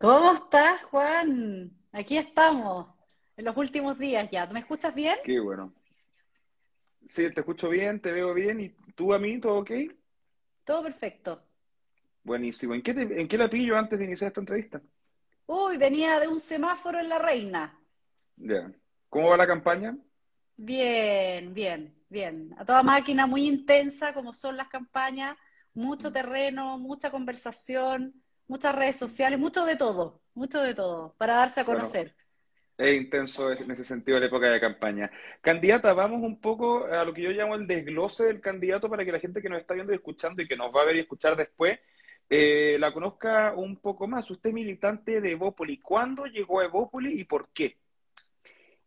[0.00, 1.70] ¿Cómo estás, Juan?
[1.92, 2.88] Aquí estamos,
[3.36, 4.46] en los últimos días ya.
[4.46, 5.18] ¿Me escuchas bien?
[5.22, 5.72] Qué bueno.
[7.06, 8.60] Sí, te escucho bien, te veo bien.
[8.60, 9.70] ¿Y tú a mí, todo ok?
[10.64, 11.42] Todo perfecto.
[12.22, 12.74] Buenísimo.
[12.74, 14.80] ¿En qué, te- en qué la pillo antes de iniciar esta entrevista?
[15.46, 17.78] Uy, venía de un semáforo en La Reina.
[18.36, 18.72] Ya.
[19.08, 19.96] ¿Cómo va la campaña?
[20.56, 22.54] Bien, bien, bien.
[22.58, 25.36] A toda máquina, muy intensa, como son las campañas,
[25.72, 31.60] mucho terreno, mucha conversación, muchas redes sociales, mucho de todo, mucho de todo, para darse
[31.60, 32.14] a Bueno, conocer.
[32.78, 35.10] es intenso en ese sentido la época de campaña.
[35.42, 39.12] Candidata, vamos un poco a lo que yo llamo el desglose del candidato para que
[39.12, 41.00] la gente que nos está viendo y escuchando y que nos va a ver y
[41.00, 41.78] escuchar después
[42.30, 44.30] eh, la conozca un poco más.
[44.30, 45.78] Usted es militante de Evópoli.
[45.80, 47.78] ¿Cuándo llegó a Evópoli y por qué?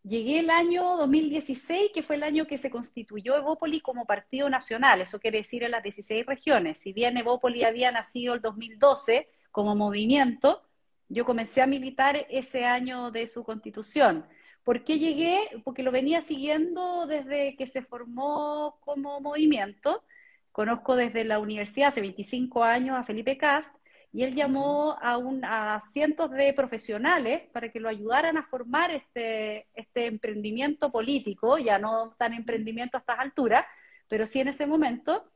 [0.04, 5.00] Llegué el año 2016, que fue el año que se constituyó Evópoli como partido nacional,
[5.02, 6.78] eso quiere decir en las 16 regiones.
[6.80, 10.64] Si bien Evópoli había nacido el 2012 como movimiento,
[11.10, 14.26] yo comencé a militar ese año de su constitución.
[14.64, 15.38] ¿Por qué llegué?
[15.64, 20.04] Porque lo venía siguiendo desde que se formó como movimiento.
[20.52, 23.76] Conozco desde la universidad hace 25 años a Felipe Cast
[24.12, 30.08] y él llamó a cientos de profesionales para que lo ayudaran a formar este, este
[30.08, 33.66] emprendimiento político, ya no tan emprendimiento a estas alturas,
[34.08, 35.32] pero sí en ese momento.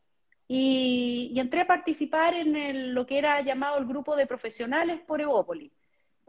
[0.47, 4.99] Y, y entré a participar en el- lo que era llamado el grupo de profesionales
[5.05, 5.71] por Evópolis.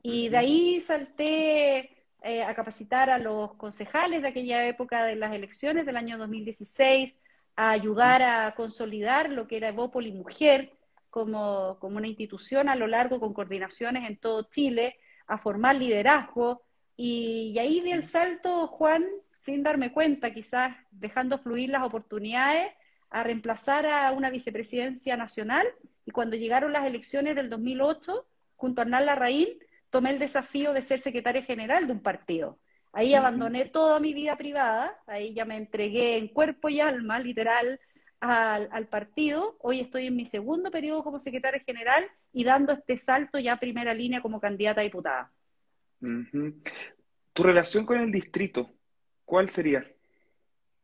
[0.03, 1.91] Y de ahí salté
[2.23, 7.19] eh, a capacitar a los concejales de aquella época de las elecciones del año 2016,
[7.57, 10.73] a ayudar a consolidar lo que era Evópolis Mujer
[11.11, 16.63] como, como una institución a lo largo con coordinaciones en todo Chile, a formar liderazgo.
[16.97, 19.05] Y, y ahí di el salto, Juan,
[19.41, 22.73] sin darme cuenta, quizás dejando fluir las oportunidades,
[23.11, 25.67] a reemplazar a una vicepresidencia nacional.
[26.05, 29.49] Y cuando llegaron las elecciones del 2008, junto a Hernán Larraín,
[29.91, 32.59] tomé el desafío de ser secretaria general de un partido.
[32.93, 37.79] Ahí abandoné toda mi vida privada, ahí ya me entregué en cuerpo y alma, literal,
[38.21, 39.57] al, al partido.
[39.61, 43.61] Hoy estoy en mi segundo periodo como secretaria general y dando este salto ya a
[43.61, 45.33] primera línea como candidata a diputada.
[47.33, 48.71] Tu relación con el distrito,
[49.25, 49.85] ¿cuál sería?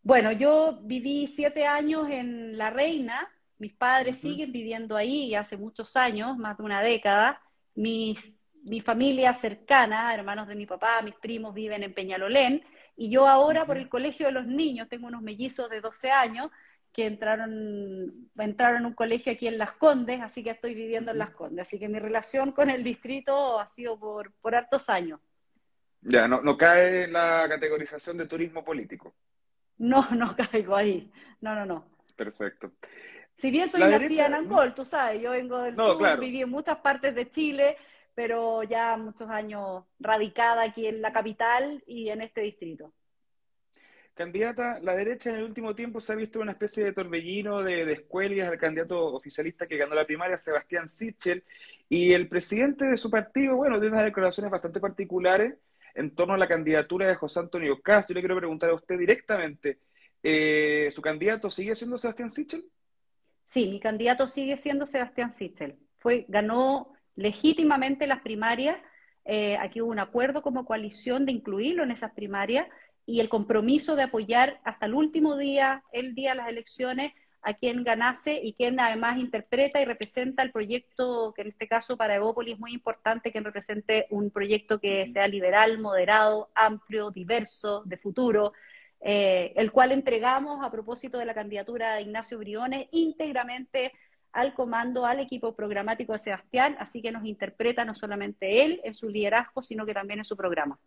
[0.05, 3.27] Bueno, yo viví siete años en La Reina,
[3.57, 7.41] mis padres siguen viviendo ahí hace muchos años, más de una década.
[7.75, 12.63] Mis, mi familia cercana, hermanos de mi papá, mis primos viven en Peñalolén,
[12.99, 16.51] y yo ahora por el colegio de los niños, tengo unos mellizos de 12 años
[16.93, 21.19] que entraron, entraron en un colegio aquí en Las Condes, así que estoy viviendo en.
[21.19, 21.67] Las Condes.
[21.67, 25.19] Así que mi relación con el distrito ha sido por, por hartos años.
[26.03, 29.15] Ya, no, no cae en la categorización de turismo político.
[29.79, 31.11] No, no caigo ahí.
[31.41, 31.85] No, no, no.
[32.17, 32.73] Perfecto.
[33.37, 34.37] Si bien soy La nacida en derecha.
[34.37, 36.21] Angol, tú sabes, yo vengo del no, sur, claro.
[36.21, 37.77] viví en muchas partes de Chile,
[38.15, 42.93] pero ya muchos años radicada aquí en la capital y en este distrito.
[44.15, 47.85] Candidata, la derecha en el último tiempo se ha visto una especie de torbellino de,
[47.85, 51.43] de escuelas al candidato oficialista que ganó la primaria, Sebastián Sichel,
[51.89, 55.55] y el presidente de su partido, bueno, tiene unas declaraciones bastante particulares
[55.95, 58.09] en torno a la candidatura de José Antonio Cast.
[58.09, 59.79] Yo le quiero preguntar a usted directamente,
[60.23, 62.65] eh, ¿su candidato sigue siendo Sebastián Sichel?
[63.47, 65.79] Sí, mi candidato sigue siendo Sebastián Sichel.
[65.99, 68.79] Fue, ganó legítimamente las primarias.
[69.27, 72.67] eh, aquí hubo un acuerdo como coalición de incluirlo en esas primarias
[73.07, 77.13] y el compromiso de apoyar hasta el último día, el día de las elecciones,
[77.45, 81.97] a quien ganase y quien además interpreta y representa el proyecto, que en este caso
[81.97, 87.83] para Evópolis es muy importante, que represente un proyecto que sea liberal, moderado, amplio, diverso,
[87.85, 88.55] de futuro,
[89.01, 93.93] eh, el cual entregamos a propósito de la candidatura de Ignacio Briones íntegramente
[94.33, 98.95] al comando, al equipo programático de Sebastián, así que nos interpreta no solamente él en
[98.95, 100.79] su liderazgo, sino que también en su programa.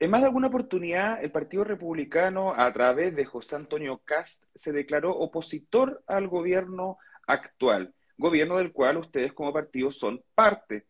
[0.00, 4.72] En más de alguna oportunidad, el Partido Republicano, a través de José Antonio Cast, se
[4.72, 10.86] declaró opositor al gobierno actual, gobierno del cual ustedes como partido son parte.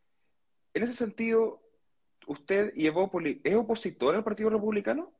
[0.74, 1.62] En ese sentido,
[2.26, 5.12] ¿usted y es opositor al Partido Republicano?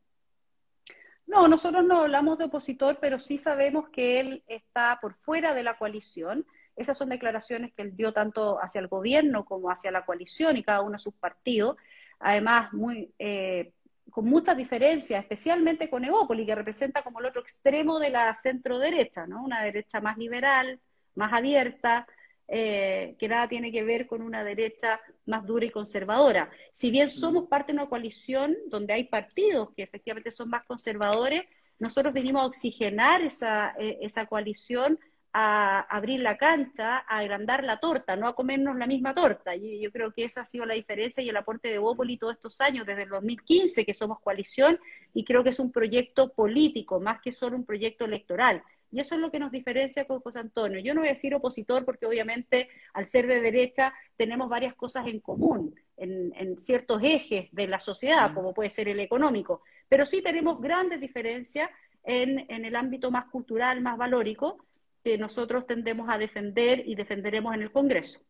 [1.26, 5.62] No, nosotros no hablamos de opositor, pero sí sabemos que él está por fuera de
[5.62, 6.46] la coalición.
[6.76, 10.62] Esas son declaraciones que él dio tanto hacia el gobierno como hacia la coalición y
[10.62, 11.76] cada uno de sus partidos.
[12.19, 13.73] Además, muy, eh,
[14.10, 18.78] con muchas diferencias, especialmente con Evópoli, que representa como el otro extremo de la centro
[18.78, 19.44] derecha, ¿no?
[19.44, 20.81] Una derecha más liberal,
[21.14, 22.06] más abierta,
[22.50, 26.50] eh, que nada tiene que ver con una derecha más dura y conservadora.
[26.72, 30.64] Si bien Mm, somos parte de una coalición donde hay partidos que efectivamente son más
[30.64, 31.43] conservadores,
[31.78, 34.99] nosotros venimos a oxigenar esa, eh, esa coalición,
[35.40, 39.55] a abrir la cancha, a agrandar la torta, no a comernos la misma torta.
[39.55, 42.35] Y yo creo que esa ha sido la diferencia y el aporte de Bópoli todos
[42.35, 44.81] estos años, desde el 2015 que somos coalición,
[45.14, 48.64] y creo que es un proyecto político, más que solo un proyecto electoral.
[48.90, 50.81] Y eso es lo que nos diferencia con José Antonio.
[50.81, 55.06] Yo no voy a decir opositor porque obviamente al ser de derecha tenemos varias cosas
[55.06, 60.20] en común en, ciertos ejes de la sociedad, como puede ser el económico, pero sí
[60.20, 61.70] tenemos grandes diferencias
[62.02, 64.64] en, en el ámbito más cultural, más valórico,
[65.08, 68.20] que nosotros tendemos a defender y defenderemos en el Congreso.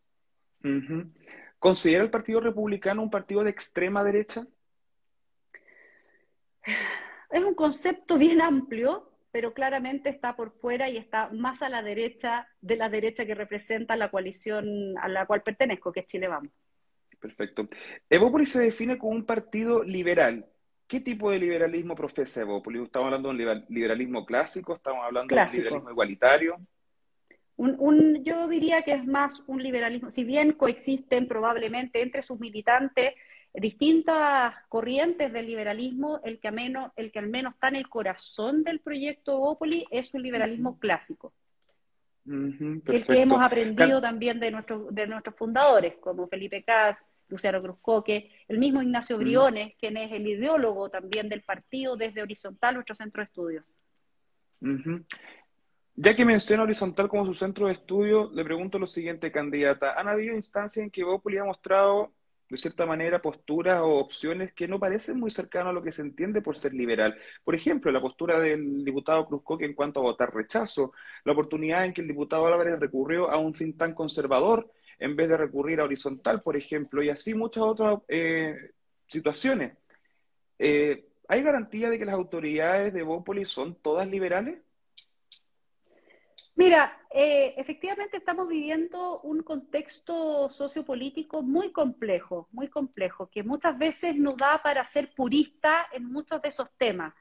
[1.59, 4.47] ¿Considera el Partido Republicano un partido de extrema derecha?
[7.33, 11.83] Es un concepto bien amplio, pero claramente está por fuera y está más a la
[11.83, 16.29] derecha de la derecha que representa la coalición a la cual pertenezco, que es Chile
[16.29, 16.53] Vamos.
[17.19, 17.69] Perfecto.
[18.09, 20.47] Evópolis se define como un partido liberal.
[20.89, 22.83] ¿Qué tipo de liberalismo profesa Evópolis?
[22.85, 24.75] ¿Estamos hablando de un liberalismo clásico?
[24.75, 26.57] ¿Estamos hablando de un liberalismo igualitario?
[27.57, 33.13] Un, yo diría que es más un liberalismo, si bien coexisten probablemente entre sus militantes
[33.53, 38.65] distintas corrientes del liberalismo, el que, menos, el que al menos está en el corazón
[38.65, 41.35] del proyecto Opoli es un liberalismo clásico.
[42.25, 44.53] el que hemos aprendido también de,
[44.91, 50.27] de nuestros fundadores, como Felipe Cas, Luciano Cruzcoque, el mismo Ignacio Briones, quien es el
[50.27, 53.65] ideólogo también del partido desde Horizontal, nuestro centro de estudio.
[55.95, 59.99] Ya que menciona Horizontal como su centro de estudio, le pregunto lo siguiente, candidata.
[59.99, 62.13] ¿Han habido instancias en que Bópoli ha mostrado
[62.49, 66.03] de cierta manera, posturas o opciones que no parecen muy cercanas a lo que se
[66.03, 67.19] entiende por ser liberal.
[67.45, 70.93] Por ejemplo, la postura del diputado Cruzcoque en cuanto a votar rechazo,
[71.25, 75.29] la oportunidad en que el diputado Álvarez recurrió a un think tan conservador en vez
[75.29, 78.73] de recurrir a horizontal, por ejemplo, y así muchas otras eh,
[79.07, 79.77] situaciones.
[80.59, 84.59] Eh, ¿Hay garantía de que las autoridades de Bópoli son todas liberales?
[86.59, 94.17] Mira, eh, efectivamente estamos viviendo un contexto sociopolítico muy complejo, muy complejo, que muchas veces
[94.17, 97.15] nos da para ser purista en muchos de esos temas.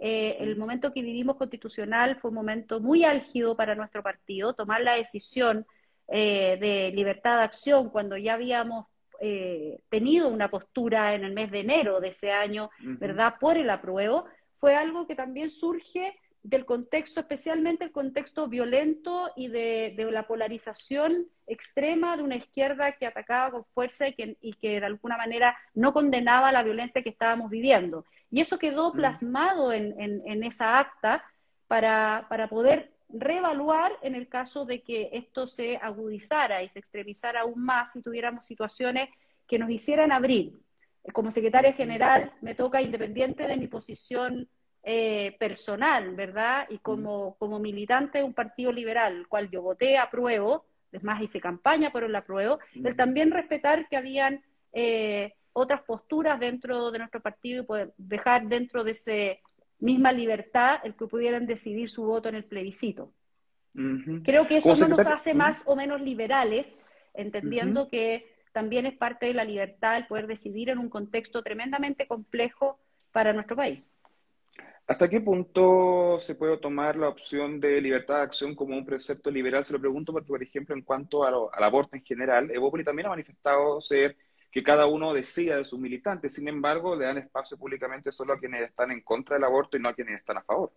[0.00, 4.80] Eh, el momento que vivimos constitucional fue un momento muy álgido para nuestro partido, tomar
[4.80, 5.66] la decisión
[6.08, 8.86] eh, de libertad de acción cuando ya habíamos
[9.88, 14.26] tenido una postura en el mes de enero de ese año, ¿verdad?, por el apruebo,
[14.60, 21.28] fue algo que también surge del contexto, especialmente el contexto violento y de, la polarización
[21.46, 26.52] extrema de una izquierda que atacaba con fuerza y que, de alguna manera no condenaba
[26.52, 28.04] la violencia que estábamos viviendo.
[28.30, 31.24] Y eso quedó plasmado en, esa acta
[31.66, 37.40] para, para poder reevaluar en el caso de que esto se agudizara y se extremizara
[37.40, 39.08] aún más si tuviéramos situaciones
[39.46, 40.52] que nos hicieran abrir.
[41.12, 44.48] Como secretaria general me toca, independiente de mi posición
[44.82, 46.66] eh, personal, ¿verdad?
[46.70, 51.20] Y como, como militante de un partido liberal, el cual yo voté apruebo, es más,
[51.20, 56.98] hice campaña por el apruebo, el también respetar que habían eh, otras posturas dentro de
[56.98, 59.12] nuestro partido y poder dejar dentro de esa
[59.78, 63.12] misma libertad el que pudieran decidir su voto en el plebiscito.
[64.24, 66.66] Creo que eso no nos hace más o menos liberales,
[67.14, 72.08] entendiendo que también es parte de la libertad el poder decidir en un contexto tremendamente
[72.08, 72.80] complejo
[73.12, 73.86] para nuestro país.
[74.86, 79.30] ¿Hasta qué punto se puede tomar la opción de libertad de acción como un precepto
[79.30, 79.64] liberal?
[79.64, 83.10] Se lo pregunto porque, por ejemplo, en cuanto al aborto en general, Evópoli también ha
[83.10, 84.16] manifestado ser
[84.50, 86.34] que cada uno decida de sus militantes.
[86.34, 89.80] Sin embargo, le dan espacio públicamente solo a quienes están en contra del aborto y
[89.80, 90.72] no a quienes están a favor.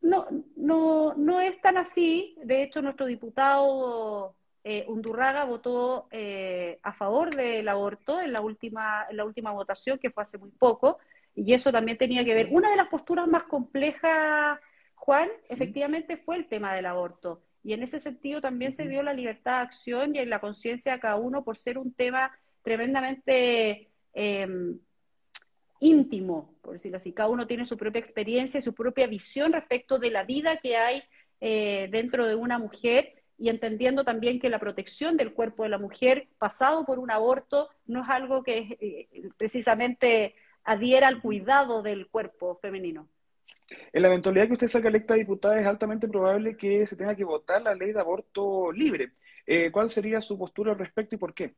[0.00, 2.36] No, no, no es tan así.
[2.42, 9.06] De hecho, nuestro diputado eh, Undurraga votó eh, a favor del aborto en la última,
[9.10, 10.98] en la última votación, que fue hace muy poco
[11.36, 12.48] y eso también tenía que ver.
[12.50, 14.58] Una de las posturas más complejas,
[14.94, 17.42] Juan, efectivamente fue el tema del aborto.
[17.66, 20.92] Y en ese sentido también se dio la libertad de acción y en la conciencia
[20.92, 22.30] de cada uno por ser un tema
[22.62, 24.78] tremendamente em,
[25.80, 27.12] íntimo, por decirlo así.
[27.12, 30.76] Cada uno tiene su propia experiencia y su propia visión respecto de la vida que
[30.76, 31.02] hay
[31.40, 35.78] eh, dentro de una mujer y entendiendo también que la protección del cuerpo de la
[35.78, 42.06] mujer pasado por un aborto no es algo que eh, precisamente adhiera al cuidado del
[42.06, 43.08] cuerpo femenino.
[43.92, 47.24] En la eventualidad que usted salga electa diputada, es altamente probable que se tenga que
[47.24, 49.12] votar la ley de aborto libre.
[49.46, 51.54] Eh, ¿Cuál sería su postura al respecto y por qué?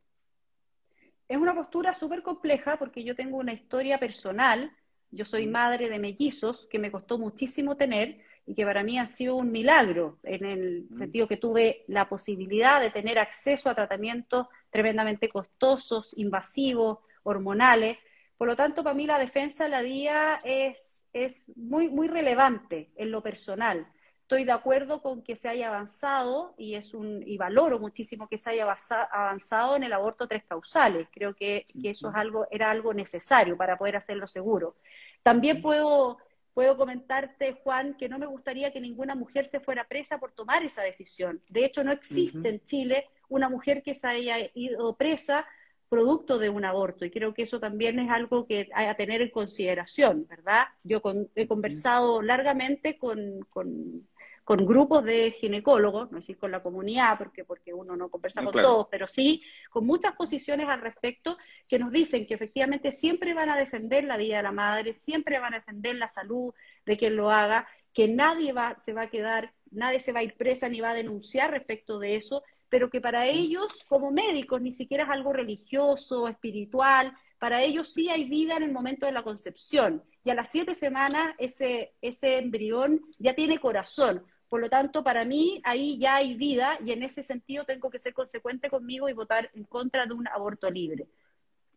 [1.28, 4.72] Es una postura súper compleja porque yo tengo una historia personal.
[5.10, 5.50] Yo soy mm.
[5.50, 9.52] madre de mellizos que me costó muchísimo tener y que para mí ha sido un
[9.52, 10.98] milagro en el mm.
[10.98, 17.98] sentido que tuve la posibilidad de tener acceso a tratamientos tremendamente costosos, invasivos, hormonales,
[18.38, 22.90] por lo tanto, para mí la defensa de la vía es, es muy, muy relevante
[22.96, 23.86] en lo personal.
[24.22, 28.38] estoy de acuerdo con que se haya avanzado y es un y valoro muchísimo que
[28.38, 28.66] se haya
[29.10, 31.08] avanzado en el aborto tres causales.
[31.12, 34.76] Creo que, eso es algo era algo necesario para poder hacerlo seguro.
[35.22, 36.18] También puedo
[36.58, 40.64] puedo comentarte, Juan, que no me gustaría que ninguna mujer se fuera presa por tomar
[40.64, 41.40] esa decisión.
[41.48, 45.46] De hecho, no existe en Chile una mujer que se haya ido presa
[45.88, 49.22] producto de un aborto y creo que eso también es algo que hay a tener
[49.22, 50.66] en consideración, ¿verdad?
[50.84, 51.00] Yo
[51.34, 54.06] he conversado largamente con, con,
[54.46, 58.86] grupos de ginecólogos, no decir con la comunidad, porque, porque uno no conversa con todos,
[58.90, 61.36] pero sí con muchas posiciones al respecto
[61.68, 65.38] que nos dicen que efectivamente siempre van a defender la vida de la madre, siempre
[65.38, 66.54] van a defender la salud
[66.86, 70.22] de quien lo haga, que nadie va, se va a quedar, nadie se va a
[70.22, 74.60] ir presa ni va a denunciar respecto de eso, pero que para ellos, como médicos,
[74.60, 79.12] ni siquiera es algo religioso, espiritual, para ellos sí hay vida en el momento de
[79.12, 80.02] la concepción.
[80.24, 84.24] Y a las siete semanas ese, ese embrión ya tiene corazón.
[84.48, 87.98] Por lo tanto, para mí ahí ya hay vida y en ese sentido tengo que
[87.98, 91.06] ser consecuente conmigo y votar en contra de un aborto libre.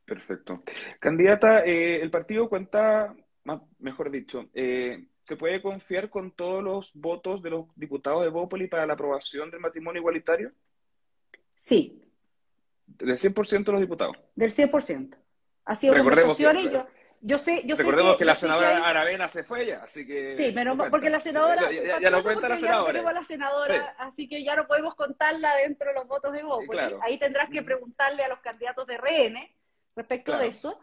[0.05, 0.63] Perfecto.
[0.99, 3.15] Candidata, eh, el partido cuenta,
[3.79, 8.67] mejor dicho, eh, ¿se puede confiar con todos los votos de los diputados de Bópoli
[8.67, 10.51] para la aprobación del matrimonio igualitario?
[11.61, 12.01] Sí.
[12.87, 14.17] ¿Del 100% de los diputados?
[14.33, 15.15] Del 100%.
[15.65, 16.87] Ha sido conversaciones y yo,
[17.21, 20.33] yo sé, yo Recordemos que, la senadora Aravena se fue ya, así que...
[20.33, 21.71] Sí, pero porque la senadora...
[21.71, 23.03] Ya, ya, lo cuenta la senadora.
[23.03, 26.71] Ya la senadora, así que ya no podemos contarla dentro de los votos de voto.
[27.03, 29.55] Ahí tendrás que preguntarle a los candidatos de RN
[29.95, 30.79] respecto de eso.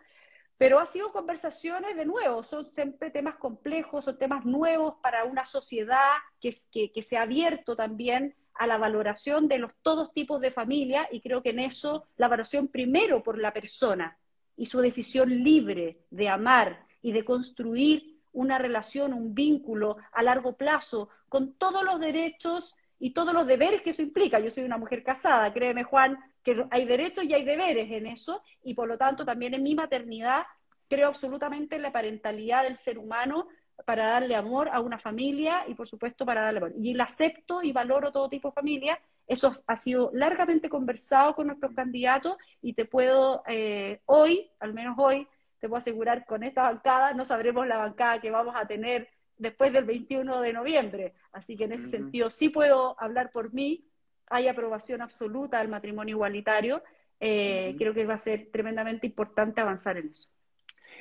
[0.58, 5.44] Pero ha sido conversaciones, de nuevo, son siempre temas complejos, son temas nuevos para una
[5.44, 10.40] sociedad que, que, que se ha abierto también a la valoración de los todos tipos
[10.40, 14.18] de familia y creo que en eso la valoración primero por la persona
[14.56, 20.56] y su decisión libre de amar y de construir una relación, un vínculo a largo
[20.56, 24.40] plazo con todos los derechos y todos los deberes que eso implica.
[24.40, 28.42] Yo soy una mujer casada, créeme Juan, que hay derechos y hay deberes en eso
[28.64, 30.44] y por lo tanto también en mi maternidad
[30.88, 33.48] creo absolutamente en la parentalidad del ser humano
[33.84, 36.72] para darle amor a una familia y por supuesto para darle amor.
[36.78, 39.00] Y la acepto y valoro todo tipo de familia.
[39.26, 44.96] Eso ha sido largamente conversado con nuestros candidatos y te puedo, eh, hoy, al menos
[44.98, 45.26] hoy,
[45.60, 49.72] te puedo asegurar con esta bancada, no sabremos la bancada que vamos a tener después
[49.72, 51.14] del 21 de noviembre.
[51.32, 53.84] Así que en ese sentido sí puedo hablar por mí.
[54.26, 56.82] Hay aprobación absoluta del matrimonio igualitario.
[57.20, 60.30] Eh, creo que va a ser tremendamente importante avanzar en eso.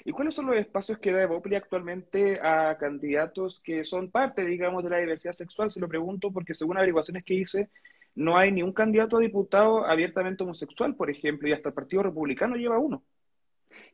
[0.06, 4.84] ¿Y cuáles son los espacios que da Evopli actualmente a candidatos que son parte, digamos,
[4.84, 5.72] de la diversidad sexual?
[5.72, 7.70] Se lo pregunto porque según averiguaciones que hice,
[8.16, 12.04] no hay ni un candidato a diputado abiertamente homosexual, por ejemplo, y hasta el Partido
[12.04, 13.04] Republicano lleva uno.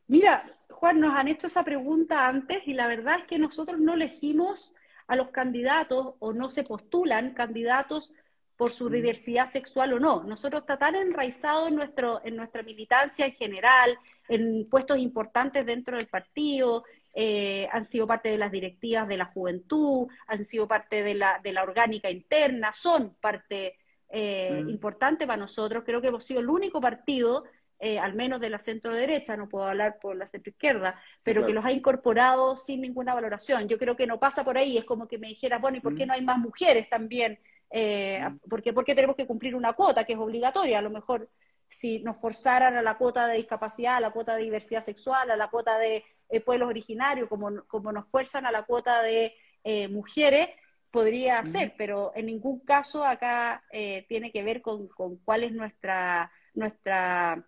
[0.06, 3.94] Mira, Juan, nos han hecho esa pregunta antes y la verdad es que nosotros no
[3.94, 4.74] elegimos
[5.06, 8.12] a los candidatos o no se postulan candidatos
[8.56, 10.22] por su diversidad sexual o no.
[10.24, 15.96] Nosotros está tan enraizado en, nuestro, en nuestra militancia en general, en puestos importantes dentro
[15.96, 16.84] del partido,
[17.16, 21.40] eh, han sido parte de las directivas de la juventud, han sido parte de la,
[21.42, 24.68] de la orgánica interna, son parte eh, mm.
[24.68, 25.84] importante para nosotros.
[25.84, 27.44] Creo que hemos sido el único partido,
[27.78, 31.46] eh, al menos de la centro derecha, no puedo hablar por la centro izquierda, pero
[31.46, 33.68] que los ha incorporado sin ninguna valoración.
[33.68, 35.96] Yo creo que no pasa por ahí, es como que me dijera, bueno, ¿y por
[35.96, 36.08] qué mm.
[36.08, 37.38] no hay más mujeres también?
[37.76, 40.78] Eh, porque, porque tenemos que cumplir una cuota que es obligatoria.
[40.78, 41.28] A lo mejor
[41.68, 45.36] si nos forzaran a la cuota de discapacidad, a la cuota de diversidad sexual, a
[45.36, 49.88] la cuota de eh, pueblos originarios, como, como nos fuerzan a la cuota de eh,
[49.88, 50.50] mujeres,
[50.92, 55.50] podría ser, pero en ningún caso acá eh, tiene que ver con, con, cuál es
[55.50, 57.44] nuestra, nuestra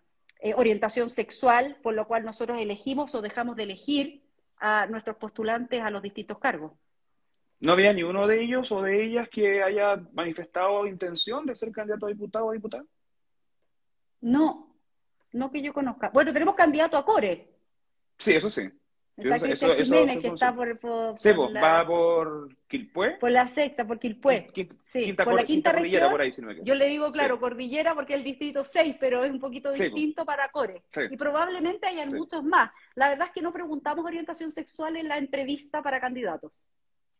[0.57, 4.23] orientación sexual, por lo cual nosotros elegimos o dejamos de elegir
[4.57, 6.73] a nuestros postulantes a los distintos cargos.
[7.59, 11.71] ¿No había ni uno de ellos o de ellas que haya manifestado intención de ser
[11.71, 12.85] candidato a diputado o diputada?
[14.21, 14.75] No,
[15.33, 16.09] no que yo conozca.
[16.09, 17.47] Bueno, tenemos candidato a Core.
[18.17, 18.69] Sí, eso sí.
[19.17, 23.17] Está Cristian Jiménez, que está por, por, sí, por va por Quilpué.
[23.19, 24.51] Por la sexta, por Quilpué.
[24.83, 26.11] sí, por la quinta, región.
[26.11, 26.31] Por ahí,
[26.63, 30.23] yo le digo, claro, Cordillera porque es el distrito 6, pero es un poquito distinto
[30.23, 30.83] para Core.
[31.09, 32.69] Y probablemente hayan muchos más.
[32.93, 36.51] La verdad es que no preguntamos orientación sexual en la entrevista para candidatos.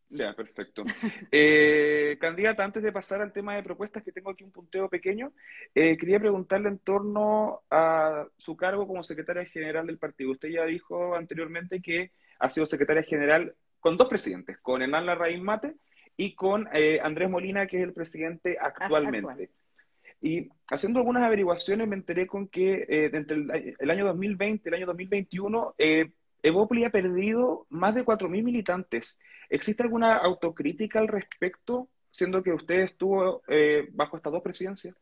[0.10, 0.84] Ya, perfecto.
[1.32, 5.34] Eh, candidata, antes de pasar al tema de propuestas, que tengo aquí un punteo pequeño,
[5.76, 10.32] eh, quería preguntarle en torno a su cargo como secretaria general del partido.
[10.32, 15.44] Usted ya dijo anteriormente que ha sido secretaria general con dos presidentes, con Hernán Larraín
[15.44, 15.76] Mate
[16.16, 19.50] y con eh, Andrés Molina, que es el presidente actualmente.
[20.22, 24.74] Y haciendo algunas averiguaciones me enteré con que entre el, el, año 2020 y el
[24.74, 25.76] año 2021
[26.48, 29.20] Evopli ha perdido más de 4.000 militantes.
[29.50, 34.96] ¿Existe alguna autocrítica al respecto siendo que usted estuvo eh, bajo estas dos presidencias?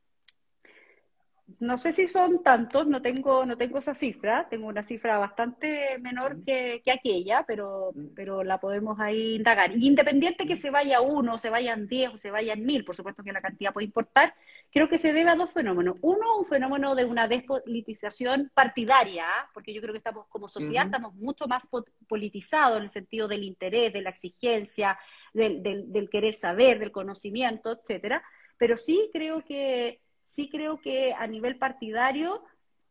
[1.60, 6.00] No sé si son tantos, no tengo, no tengo esa cifra, tengo una cifra bastante
[6.00, 9.72] menor que, aquella, pero, pero la podemos ahí indagar.
[9.78, 13.24] Y independiente que se vaya uno, se vayan diez o se vayan mil, por supuesto
[13.24, 14.34] que la cantidad puede importar,
[14.72, 15.98] creo que se debe a dos fenómenos.
[16.02, 21.14] Uno, un fenómeno de una despolitización partidaria, porque yo creo que estamos como sociedad, estamos
[21.14, 21.68] mucho más
[22.08, 24.98] politizados en el sentido del interés, de la exigencia,
[25.32, 28.24] del, del, del querer saber, del conocimiento, etcétera.
[28.58, 32.44] Pero sí creo que sí creo que a nivel partidario,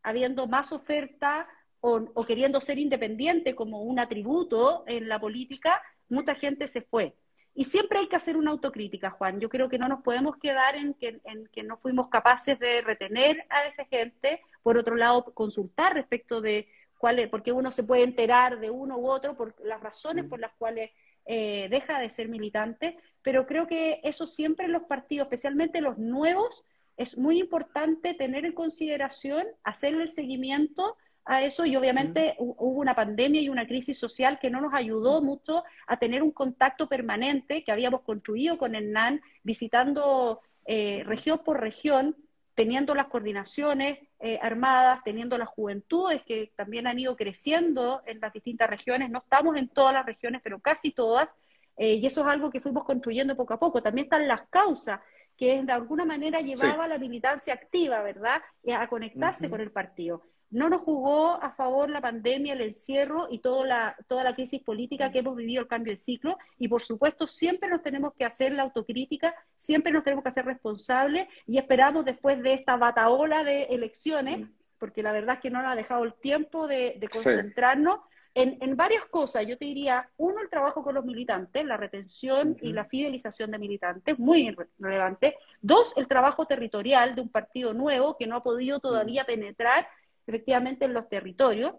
[0.03, 1.47] habiendo más oferta
[1.87, 7.15] o, queriendo ser independiente como un atributo en la política, mucha gente se fue.
[7.53, 9.39] Y siempre hay que hacer una autocrítica, Juan.
[9.39, 12.81] Yo creo que no nos podemos quedar en que, en que no fuimos capaces de
[12.81, 14.41] retener a esa gente.
[14.63, 18.97] Por otro lado, consultar respecto de cuál es, porque uno se puede enterar de uno
[18.97, 20.89] u otro por las razones por las cuales
[21.25, 22.97] eh, deja de ser militante.
[23.21, 26.65] Pero creo que eso siempre los partidos, especialmente los nuevos,
[26.97, 32.95] es muy importante tener en consideración, hacerle el seguimiento a eso y obviamente hubo una
[32.95, 37.63] pandemia y una crisis social que no nos ayudó mucho a tener un contacto permanente
[37.63, 42.15] que habíamos construido con el NAN, visitando eh, región por región,
[42.53, 48.31] teniendo las coordinaciones eh, armadas, teniendo las juventudes que también han ido creciendo en las
[48.31, 49.09] distintas regiones.
[49.09, 51.35] No estamos en todas las regiones, pero casi todas.
[51.75, 53.81] Eh, y eso es algo que fuimos construyendo poco a poco.
[53.81, 55.01] También están las causas
[55.37, 58.41] que de alguna manera llevaba a la militancia activa, ¿verdad?
[58.73, 60.23] A conectarse con el partido.
[60.51, 64.61] No nos jugó a favor la pandemia, el encierro y toda la, toda la crisis
[64.61, 66.37] política que hemos vivido, el cambio de ciclo.
[66.57, 70.45] Y por supuesto, siempre nos tenemos que hacer la autocrítica, siempre nos tenemos que hacer
[70.45, 75.61] responsables y esperamos después de esta bataola de elecciones, porque la verdad es que no
[75.61, 77.99] nos ha dejado el tiempo de, concentrarnos
[78.35, 79.47] en, varias cosas.
[79.47, 83.57] Yo te diría, uno, el trabajo con los militantes, la retención y la fidelización de
[83.57, 85.37] militantes, muy relevante.
[85.61, 89.87] Dos, el trabajo territorial de un partido nuevo que no ha podido todavía penetrar
[90.27, 91.75] efectivamente en los territorios.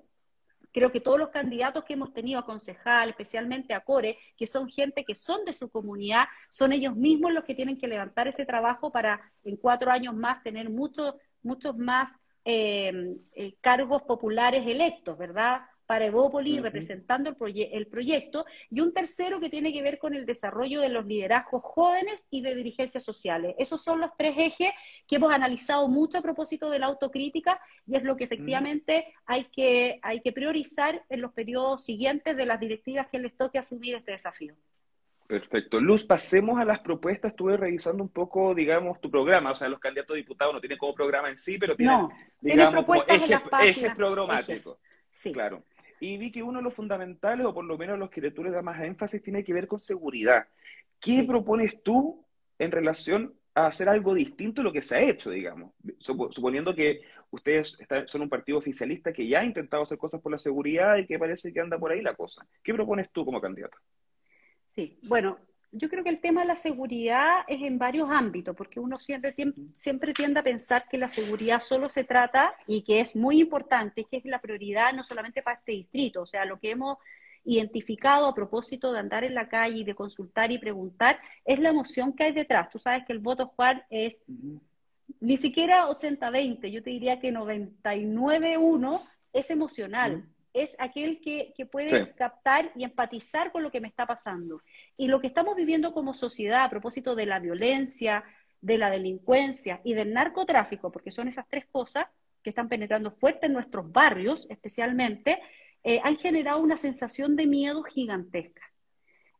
[0.73, 4.69] Creo que todos los candidatos que hemos tenido a concejal, especialmente a Core, que son
[4.69, 8.47] gente que son de su comunidad, son ellos mismos los que tienen que levantar ese
[8.47, 15.19] trabajo para en cuatro años más tener muchos, muchos más eh, eh, cargos populares electos,
[15.19, 15.62] ¿verdad?
[15.87, 20.27] Para Evópolis, representando el, el, proyecto, y un tercero que tiene que ver con el
[20.27, 23.55] desarrollo de los liderazgos jóvenes y de dirigencias sociales.
[23.59, 24.70] Esos son los tres ejes
[25.07, 29.44] que hemos analizado mucho a propósito de la autocrítica y es lo que efectivamente hay,
[29.44, 33.94] que, hay que priorizar en los periodos siguientes de las directivas que les toque asumir
[33.94, 34.55] este desafío.
[35.27, 35.81] Perfecto.
[35.81, 37.33] Luz, pasemos a las propuestas.
[37.33, 39.51] Estuve revisando un poco, digamos, tu programa.
[39.51, 42.09] O sea, los candidatos a diputados no tienen como programa en sí, pero tienen,
[42.40, 44.79] digamos, como ejes, programáticos.
[45.11, 45.33] Sí.
[45.33, 45.62] Claro.
[46.00, 48.50] Y vi que uno de los fundamentales, o por lo menos los que tú le
[48.50, 50.46] das más énfasis, tiene que ver con seguridad.
[51.00, 52.24] ¿Qué propones tú
[52.59, 55.72] en relación a hacer algo distinto de lo que se ha hecho, digamos?
[55.98, 60.38] Suponiendo que ustedes son un partido oficialista que ya ha intentado hacer cosas por la
[60.38, 62.46] seguridad y que parece que anda por ahí la cosa.
[62.62, 63.78] ¿Qué propones tú como candidato?
[64.74, 65.38] Sí, bueno,
[65.77, 69.35] yo creo que el tema de la seguridad es en varios ámbitos, porque uno siempre,
[69.77, 74.05] siempre tiende a pensar que la seguridad solo se trata y que es muy importante,
[74.05, 76.99] que es la prioridad no solamente para este distrito, o sea, lo que hemos
[77.45, 81.69] identificado a propósito de andar en la calle y de consultar y preguntar es la
[81.69, 82.71] emoción que hay detrás.
[82.71, 84.21] Tú sabes que el voto Juan es
[85.21, 90.25] ni siquiera 80-20, yo te diría que 99-1 es emocional
[90.57, 94.62] es aquel que, puede captar y empatizar con lo que me está pasando.
[94.97, 98.25] Y lo que estamos viviendo como sociedad a propósito de la violencia,
[98.61, 102.07] de la delincuencia y del narcotráfico, porque son esas tres cosas
[102.42, 105.40] que están penetrando fuerte en nuestros barrios especialmente,
[105.85, 108.62] eh, han generado una sensación de miedo gigantesca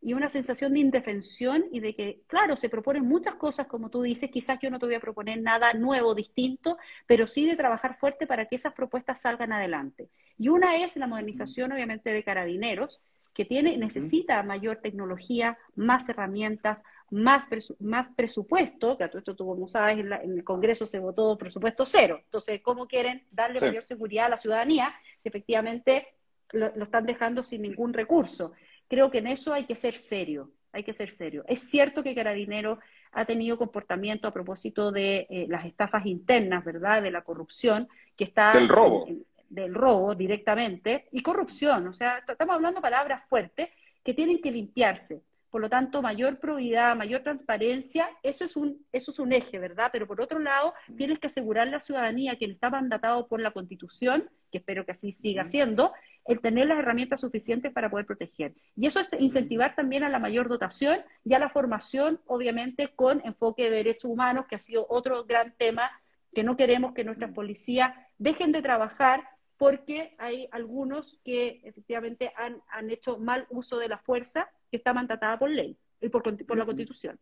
[0.03, 4.03] y una sensación de indefensión y de que, claro, se proponen muchas cosas, como tú
[4.03, 7.99] dices, quizás yo no te voy a proponer nada nuevo, distinto, pero sí de trabajar
[7.99, 10.11] fuerte para que esas propuestas salgan adelante.
[10.39, 13.01] Y una es la modernización, obviamente, de carabineros,
[13.37, 17.47] que tiene, necesita mayor tecnología, más herramientas, más,
[17.79, 22.21] más presupuesto, que esto tú como sabes, en, el Congreso se votó presupuesto cero.
[22.25, 26.09] Entonces, ¿cómo quieren darle mayor seguridad a la ciudadanía si efectivamente
[26.53, 28.53] lo, están dejando sin ningún recurso?
[28.89, 31.45] Creo que en eso hay que ser serio, hay que ser serio.
[31.47, 32.79] Es cierto que Carabinero
[33.13, 37.03] ha tenido comportamiento a propósito de eh, las estafas internas, ¿verdad?
[37.03, 38.55] De la corrupción, que está...
[38.55, 39.07] Del robo.
[39.49, 43.69] Del robo directamente, y corrupción, o sea, estamos hablando palabras fuertes
[44.05, 45.23] que tienen que limpiarse.
[45.51, 49.89] Por lo tanto, mayor probidad, mayor transparencia, eso es un, eso es un eje, ¿verdad?
[49.91, 53.53] Pero por otro lado, tienes que asegurar a la ciudadanía, quien está mandatado por la
[53.53, 55.93] Constitución, que espero que así siga siendo,
[56.27, 58.55] el tener las herramientas suficientes para poder proteger.
[58.77, 63.23] Y eso es incentivar también a la mayor dotación y a la formación, obviamente, con
[63.25, 65.91] enfoque de derechos humanos, que ha sido otro gran tema
[66.35, 72.63] que no queremos que nuestras policías dejen de trabajar porque hay algunos que efectivamente han,
[72.69, 76.59] han hecho mal uso de la fuerza que está mandatada por ley y por, por
[76.59, 77.19] la Constitución.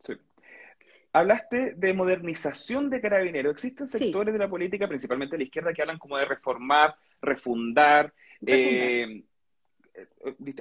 [0.00, 0.14] Sí.
[1.12, 3.52] Hablaste de modernización de carabineros.
[3.52, 8.12] Existen sectores de la política, principalmente de la izquierda, que hablan como de reformar, refundar.
[8.46, 9.24] Eh,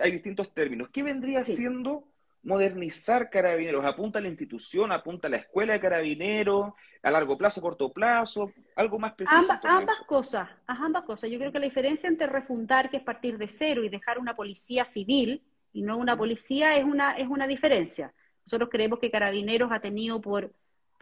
[0.01, 0.89] hay distintos términos.
[0.89, 2.07] ¿Qué vendría siendo
[2.47, 3.83] modernizar carabineros?
[3.83, 4.93] ¿Apunta a la institución?
[4.93, 6.71] ¿Apunta a la escuela de carabineros?
[7.03, 8.53] ¿A largo plazo, corto plazo?
[8.77, 9.38] ¿Algo más preciso?
[9.63, 11.29] ambas cosas, ambas cosas.
[11.29, 14.33] Yo creo que la diferencia entre refundar, que es partir de cero, y dejar una
[14.33, 18.13] policía civil y no una policía, es una, es una diferencia.
[18.45, 20.53] Nosotros creemos que Carabineros ha tenido por,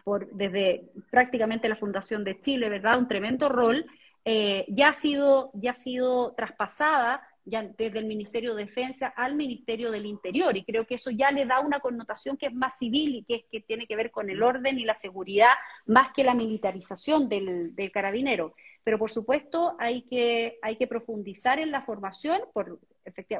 [0.02, 2.98] por desde prácticamente la fundación de Chile, ¿verdad?
[2.98, 3.86] Un tremendo rol.
[4.24, 9.34] Eh, ya, ha sido, ya ha sido traspasada ya desde el Ministerio de Defensa al
[9.34, 12.76] Ministerio del Interior y creo que eso ya le da una connotación que es más
[12.76, 15.54] civil y que, es, que tiene que ver con el orden y la seguridad
[15.86, 18.54] más que la militarización del, del carabinero.
[18.84, 22.78] Pero por supuesto hay que, hay que profundizar en la formación por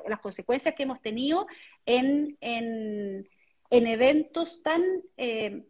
[0.09, 1.47] las consecuencias que hemos tenido
[1.85, 3.29] en, en
[3.71, 4.83] en eventos tan
[5.17, 5.65] eh,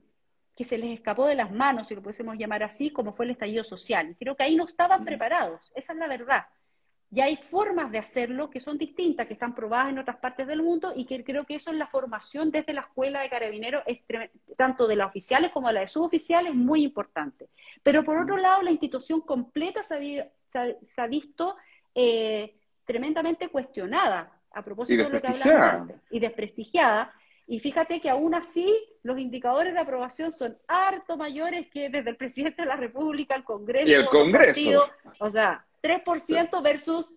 [0.54, 3.32] que se les escapó de las manos, si lo pudiésemos llamar así, como fue el
[3.32, 4.16] estallido social.
[4.18, 6.46] Creo que ahí no estaban preparados, esa es la verdad.
[7.12, 10.62] Y hay formas de hacerlo que son distintas, que están probadas en otras partes del
[10.62, 13.84] mundo y que creo que eso en la formación desde la escuela de carabineros,
[14.56, 17.48] tanto de las oficiales como de la de suboficiales, es muy importante.
[17.82, 20.30] Pero por otro lado, la institución completa se
[20.96, 21.56] ha, visto
[21.94, 27.12] eh, tremendamente cuestionada a propósito de lo que hablamos antes, y desprestigiada,
[27.48, 32.16] y fíjate que aún así los indicadores de aprobación son harto mayores que desde el
[32.16, 33.86] presidente de la República, el Congreso.
[33.86, 34.84] Y el Congreso.
[35.20, 37.14] o sea, 3% versus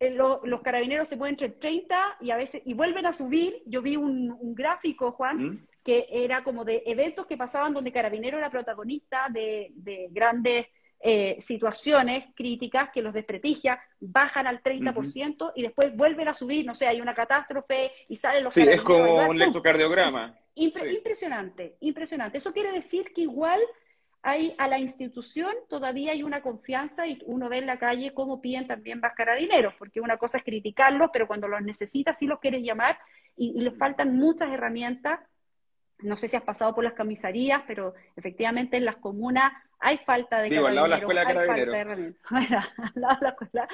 [0.00, 3.62] eh, los carabineros se pueden entre 30 y a veces y vuelven a subir.
[3.66, 5.66] Yo vi un, gráfico, Juan, ¿Mm?
[5.84, 10.66] que era como de eventos que pasaban donde carabinero era protagonista de, de grandes
[11.00, 16.74] eh, situaciones críticas que los desprestigia, bajan al 30% y después vuelven a subir, no
[16.74, 18.52] sé, hay una catástrofe y salen los...
[18.52, 20.36] Sí, es como un electrocardiograma.
[20.56, 22.38] Impresionante, impresionante.
[22.38, 23.60] Eso quiere decir que igual
[24.22, 28.40] hay a la institución todavía hay una confianza y uno ve en la calle cómo
[28.40, 32.40] piden también más carabineros, porque una cosa es criticarlos, pero cuando los necesitas sí los
[32.40, 32.98] quieres llamar
[33.36, 35.20] y, y les faltan muchas herramientas.
[36.00, 40.40] No sé si has pasado por las camisarías, pero efectivamente en las comunas hay falta
[40.40, 43.68] de Digo, al lado de la escuela de la escuela,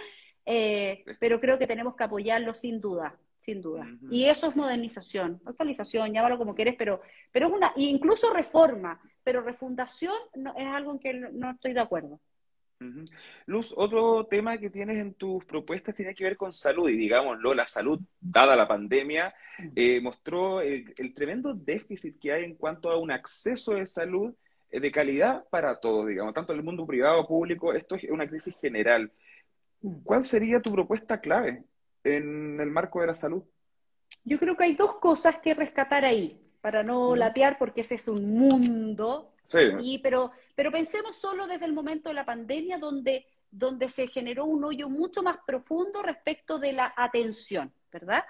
[0.47, 3.87] eh, pero creo que tenemos que apoyarlo sin duda, sin duda.
[4.11, 9.43] Y eso es modernización, actualización, llámalo como quieres, pero, pero es una, incluso reforma, pero
[9.43, 12.21] refundación no, es algo en que no estoy de acuerdo.
[13.47, 17.55] Luz, otro tema que tienes en tus propuestas tiene que ver con salud y digámoslo,
[17.55, 19.35] la salud, dada la pandemia,
[19.75, 24.35] eh, mostró el, tremendo déficit que hay en cuanto a un acceso de salud
[24.71, 28.27] eh, de calidad para todos, digamos, tanto en el mundo privado, público, esto es una
[28.27, 29.11] crisis general.
[30.03, 31.65] ¿Cuál sería tu propuesta clave
[32.05, 33.43] en el marco de la salud?
[34.25, 38.09] Yo creo que hay dos cosas que rescatar ahí, para no latear, porque ese es
[38.09, 39.33] un mundo.
[39.81, 44.47] Y, pero, pero pensemos solo desde el momento de la pandemia, donde, donde se generó
[44.47, 48.25] un hoyo mucho más profundo respecto de la atención, ¿verdad?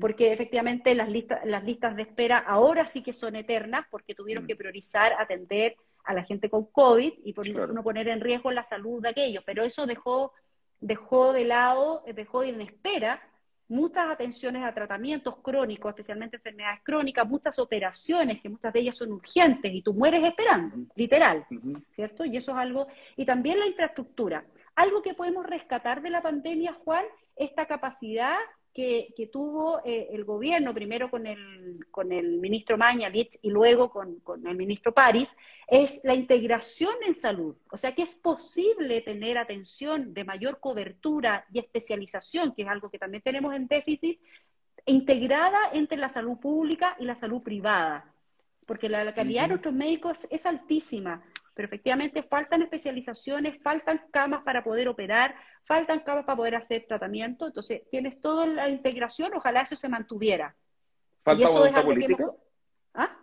[0.00, 4.44] porque efectivamente las, listas las listas de espera ahora sí que son eternas porque tuvieron
[4.44, 4.46] mm.
[4.46, 8.64] que priorizar atender a la gente con COVID y por no poner en riesgo la
[8.64, 10.32] salud de aquellos, pero eso dejó,
[10.80, 13.22] dejó de lado, dejó en espera
[13.68, 19.12] muchas atenciones a tratamientos crónicos, especialmente enfermedades crónicas, muchas operaciones, que muchas de ellas son
[19.12, 21.46] urgentes y tú mueres esperando, literal,
[21.92, 22.24] ¿cierto?
[22.24, 22.86] Y eso es algo,
[23.16, 24.44] y también la infraestructura.
[24.74, 27.04] Algo que podemos rescatar de la pandemia, Juan,
[27.36, 28.36] esta capacidad
[28.74, 34.20] que, tuvo eh, el gobierno, primero con el, con el ministro Mañalich y luego con,
[34.20, 37.56] con, el ministro París, es la integración en salud.
[37.72, 42.90] O sea, que es posible tener atención de mayor cobertura y especialización, que es algo
[42.90, 44.20] que también tenemos en déficit,
[44.86, 48.12] integrada entre la salud pública y la salud privada.
[48.66, 51.24] Porque la, calidad de nuestros médicos es altísima
[51.58, 57.48] pero efectivamente faltan especializaciones, faltan camas para poder operar, faltan camas para poder hacer tratamiento,
[57.48, 60.54] entonces tienes toda la integración, ojalá eso se mantuviera.
[61.24, 62.30] ¿Falta voluntad política?
[62.94, 63.18] ¿Ah?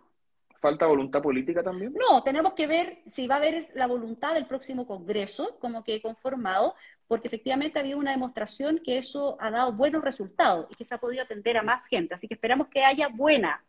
[0.60, 1.94] ¿Falta voluntad política también?
[1.94, 6.02] No, tenemos que ver si va a haber la voluntad del próximo Congreso, como que
[6.02, 6.74] conformado,
[7.08, 10.94] porque efectivamente ha habido una demostración que eso ha dado buenos resultados y que se
[10.94, 12.12] ha podido atender a más gente.
[12.12, 13.64] Así que esperamos que haya buena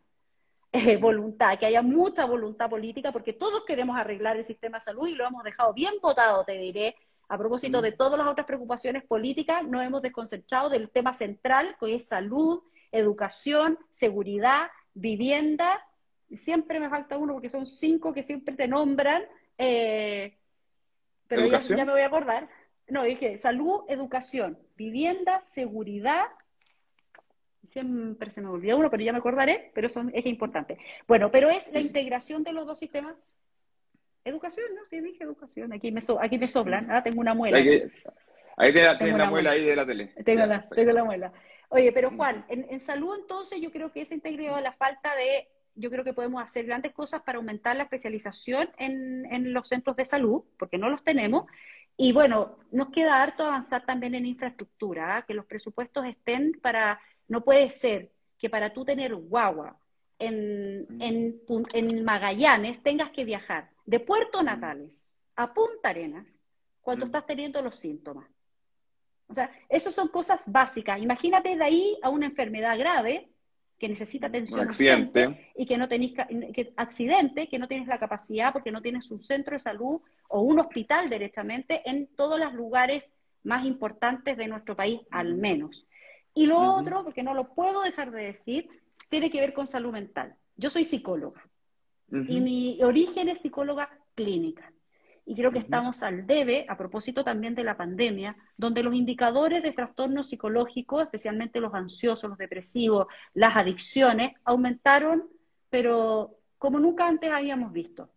[0.72, 5.08] eh, voluntad, que haya mucha voluntad política, porque todos queremos arreglar el sistema de salud
[5.08, 6.94] y lo hemos dejado bien votado, te diré,
[7.28, 11.94] A propósito de todas las otras preocupaciones políticas, nos hemos desconcentrado del tema central, que
[11.94, 15.86] es salud, educación, seguridad, vivienda.
[16.34, 19.22] Siempre me falta uno porque son cinco que siempre te nombran,
[19.56, 20.36] eh,
[21.26, 22.48] pero ya, ya, me voy a acordar.
[22.88, 26.26] No, dije salud, educación, vivienda, seguridad.
[27.68, 30.78] Siempre se me olvida uno, pero ya me acordaré, pero son, es importante.
[31.06, 33.22] Bueno, pero es la integración de los dos sistemas.
[34.24, 34.84] Educación, ¿no?
[34.86, 35.72] Sí, dije educación.
[35.74, 36.90] Aquí me, so, aquí me soblan.
[36.90, 37.58] Ah, tengo una muela.
[37.58, 40.06] ahí tienes la muela ahí de la tele.
[40.24, 41.32] Tengo, la, tengo la muela.
[41.68, 45.90] Oye, pero Juan, en, salud entonces yo creo que esa integridad, la falta de, yo
[45.90, 50.06] creo que podemos hacer grandes cosas para aumentar la especialización en, en los centros de
[50.06, 51.44] salud, porque no los tenemos.
[52.00, 55.22] Y bueno, nos queda harto avanzar también en infraestructura, ¿ah?
[55.26, 59.78] que los presupuestos estén para, no puede ser que para tú tener guagua
[60.18, 61.02] en, mm.
[61.02, 66.26] en, en Magallanes tengas que viajar de Puerto Natales a Punta Arenas
[66.80, 67.08] cuando mm.
[67.08, 68.26] estás teniendo los síntomas.
[69.28, 71.00] O sea, eso son cosas básicas.
[71.00, 73.28] Imagínate de ahí a una enfermedad grave
[73.78, 76.14] que necesita atención urgente y que no tenéis
[76.52, 80.40] que, accidente, que no tienes la capacidad porque no tienes un centro de salud o
[80.40, 83.12] un hospital directamente en todos los lugares
[83.44, 85.86] más importantes de nuestro país, al menos.
[86.34, 88.68] Y lo otro, porque no lo puedo dejar de decir,
[89.08, 90.36] tiene que ver con salud mental.
[90.56, 91.48] Yo soy psicóloga
[92.10, 94.72] y mi origen es psicóloga clínica.
[95.26, 99.62] Y creo que estamos al debe, a propósito también de la pandemia, donde los indicadores
[99.62, 105.28] de trastornos psicológicos, especialmente los ansiosos, los depresivos, las adicciones, aumentaron,
[105.68, 108.08] pero como nunca antes habíamos visto.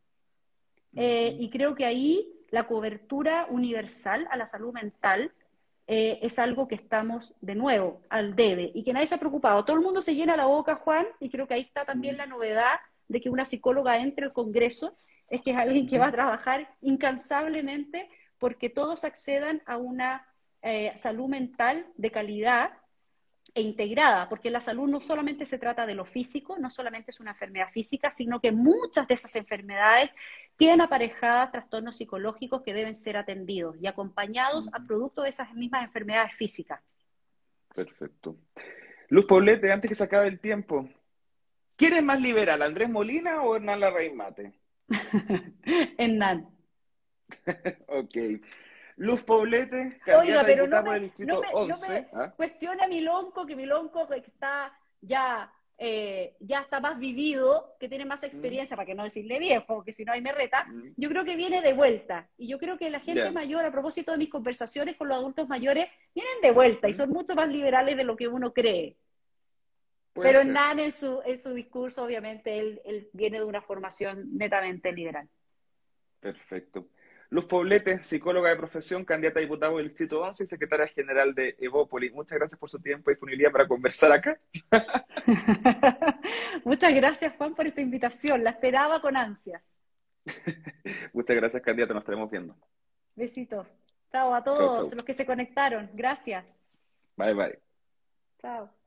[0.96, 5.34] Eh, y creo que ahí la cobertura universal a la salud mental
[5.94, 9.66] eh, es algo que estamos de nuevo al debe y que nadie se ha preocupado.
[9.66, 12.26] Todo el mundo se llena la boca, Juan, y creo que ahí está también la
[12.26, 14.96] novedad de que una psicóloga entre al Congreso
[15.28, 20.26] es que es alguien que va a trabajar incansablemente porque todos accedan a una
[20.62, 22.72] eh, salud mental de calidad
[23.54, 27.20] e integrada, porque la salud no solamente se trata de lo físico, no solamente es
[27.20, 30.12] una enfermedad física, sino que muchas de esas enfermedades
[30.56, 35.84] tienen aparejadas trastornos psicológicos que deben ser atendidos y acompañados a producto de esas mismas
[35.84, 36.82] enfermedades físicas.
[37.74, 38.38] Perfecto.
[39.10, 40.90] Luz Poblete, antes que se acabe el tiempo,
[41.76, 44.54] ¿quién es más liberal, Andrés Molina o Hernán Larraín Mate?
[45.98, 46.48] Hernán.
[47.88, 48.18] ok.
[49.02, 52.32] Luz Poblete, Oiga, pero no me, no me, ¿ah?
[52.38, 58.22] cuestiona a Milonco, que Milonco está ya, eh, ya está más vivido, que tiene más
[58.22, 60.94] experiencia, para que no decirle viejo, porque si no ahí me reta, mm.
[60.98, 62.30] yo creo que viene de vuelta.
[62.38, 65.50] Y yo creo que la gente mayor, a propósito de mis conversaciones con los adultos
[65.50, 66.96] mayores, vienen de vuelta y mm.
[66.96, 68.98] son mucho más liberales de lo que uno cree.
[70.14, 74.92] Pero Hernán en su, en su discurso, obviamente, él, él, viene de una formación netamente
[74.92, 75.28] liberal.
[76.20, 76.86] Perfecto.
[77.32, 81.56] Luz Poblete, psicóloga de profesión, candidata a diputado del Distrito 11 y secretaria general de
[81.60, 82.10] Evópoli.
[82.10, 84.38] Muchas gracias por su tiempo y disponibilidad para conversar acá.
[86.66, 88.44] Muchas gracias, Juan, por esta invitación.
[88.44, 89.64] La esperaba con ansias.
[91.14, 91.94] Muchas gracias, candidata.
[91.94, 92.54] Nos estaremos viendo.
[93.16, 93.66] Besitos.
[94.12, 95.90] Chao a todos los que se conectaron.
[95.94, 96.44] Gracias.
[97.16, 97.60] Bye, bye.
[98.42, 98.81] Chao.